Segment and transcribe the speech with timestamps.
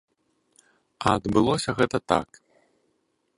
[1.05, 2.29] А адбылося гэта так.